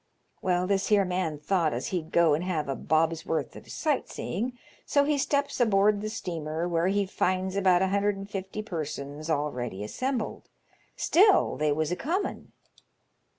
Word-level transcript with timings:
Well, 0.41 0.65
this 0.65 0.87
here 0.87 1.05
man 1.05 1.37
thought 1.37 1.73
as 1.73 1.89
he'd 1.89 2.11
go 2.11 2.33
and 2.33 2.43
have 2.43 2.67
a 2.67 2.75
bob's 2.75 3.23
worth 3.23 3.55
of 3.55 3.69
sight 3.69 4.09
seeing, 4.09 4.57
so 4.83 5.03
he 5.03 5.15
steps 5.19 5.59
aboard 5.61 6.01
the 6.01 6.09
steamer, 6.09 6.67
where 6.67 6.87
he 6.87 7.05
finds 7.05 7.55
about 7.55 7.83
a 7.83 7.89
hundred 7.89 8.15
and 8.17 8.27
fifty 8.27 8.63
persons 8.63 9.29
already 9.29 9.83
assembled. 9.83 10.49
Still 10.95 11.55
they 11.55 11.71
was 11.71 11.91
a 11.91 11.95
comin.' 11.95 12.51